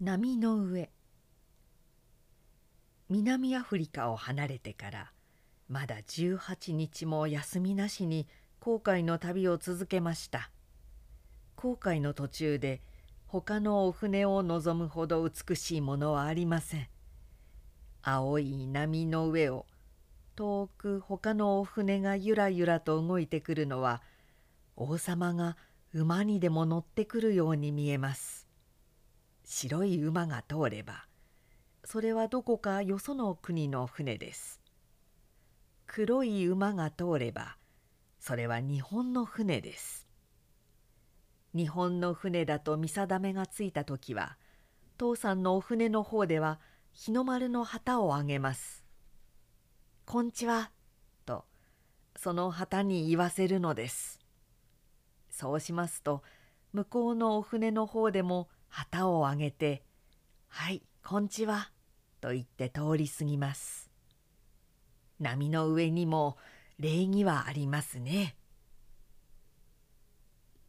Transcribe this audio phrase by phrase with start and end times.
[0.00, 0.92] 波の上。
[3.08, 5.12] 南アフリカを離れてから
[5.68, 8.28] まだ18日も休みなしに
[8.60, 10.52] 航海の旅を続けました。
[11.56, 12.80] 航海の途中で
[13.26, 16.88] 他のお船を望むほど美しいものはありません。
[18.00, 19.66] 青い波の上を
[20.36, 24.00] 遠く他のお船がゆらゆらと動いてくるのは
[24.76, 25.56] 王様が
[25.92, 28.47] 馬にでも乗ってくるように見えます。
[29.50, 31.06] 白い馬が通れば
[31.82, 34.60] それはどこかよその国の船です。
[35.86, 37.56] 黒い馬が通れば
[38.20, 40.06] それは日本の船です。
[41.54, 44.36] 日本の船だと見定めがついた時は
[44.98, 46.60] 父さんのお船の方では
[46.92, 48.84] 日の丸の旗をあげます
[50.04, 50.70] 「こんちは」
[51.24, 51.46] と
[52.16, 54.20] その旗に言わせるのです。
[55.30, 56.22] そうしますと
[56.74, 59.82] 向こうのお船の方でも旗をあげて
[60.48, 61.70] 「はいこんちは」
[62.20, 63.90] と言って通り過ぎます
[65.20, 66.36] 波の上にも
[66.78, 68.36] 礼儀はありますね。